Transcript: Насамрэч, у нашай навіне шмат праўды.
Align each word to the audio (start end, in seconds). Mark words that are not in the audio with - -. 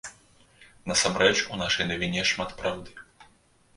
Насамрэч, 0.91 1.37
у 1.53 1.59
нашай 1.65 1.85
навіне 1.93 2.21
шмат 2.31 2.59
праўды. 2.63 2.91